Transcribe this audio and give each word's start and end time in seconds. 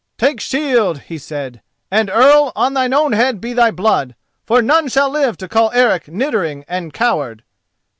"Take 0.17 0.39
shield," 0.39 0.97
he 1.01 1.19
said, 1.19 1.61
"and, 1.91 2.09
Earl, 2.09 2.51
on 2.55 2.73
thine 2.73 2.91
own 2.91 3.11
head 3.11 3.39
be 3.39 3.53
thy 3.53 3.69
blood, 3.69 4.15
for 4.47 4.59
none 4.59 4.87
shall 4.87 5.11
live 5.11 5.37
to 5.37 5.47
call 5.47 5.69
Eric 5.75 6.07
niddering 6.07 6.65
and 6.67 6.91
coward." 6.91 7.43